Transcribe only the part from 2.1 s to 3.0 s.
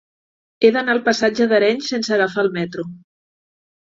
agafar el metro.